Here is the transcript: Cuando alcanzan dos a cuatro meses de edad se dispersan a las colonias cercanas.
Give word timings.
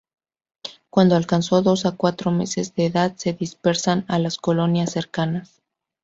Cuando 0.89 1.15
alcanzan 1.15 1.63
dos 1.63 1.85
a 1.85 1.91
cuatro 1.91 2.31
meses 2.31 2.73
de 2.73 2.87
edad 2.87 3.13
se 3.17 3.33
dispersan 3.33 4.03
a 4.07 4.17
las 4.17 4.37
colonias 4.39 4.91
cercanas. 4.93 5.61